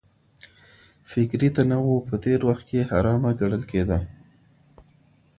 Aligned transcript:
فکري 1.11 1.49
تنوع 1.55 1.97
په 2.07 2.15
تېر 2.23 2.39
وخت 2.49 2.65
کي 2.69 2.79
حرامه 2.91 3.31
ګڼل 3.39 3.63
کېده. 3.71 3.99